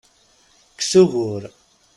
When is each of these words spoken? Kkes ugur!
Kkes 0.73 0.91
ugur! 1.01 1.43